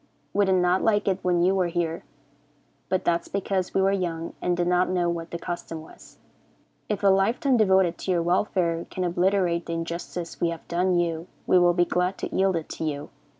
[0.33, 2.03] We did not like it when you were here,
[2.89, 6.17] but that is because we were young and did not know what the custom was.
[6.89, 10.97] If a life time devoted to your welfare can obliterate the injustice we have done
[10.97, 13.09] you, we will be glad to yield it to you.